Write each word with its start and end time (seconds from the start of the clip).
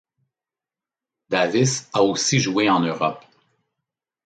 Davis 1.29 1.87
a 1.93 2.01
aussi 2.01 2.39
joué 2.39 2.67
en 2.71 2.79
Europe. 2.79 3.23